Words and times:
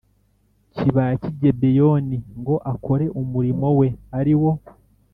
kibaya 0.73 1.13
cy 1.21 1.27
i 1.31 1.33
Gibeyoni 1.39 2.17
ngo 2.39 2.55
akore 2.71 3.05
umurimo 3.21 3.67
we 3.79 3.87
ari 4.19 4.33
wo 4.41 4.51